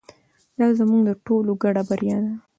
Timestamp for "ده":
2.23-2.33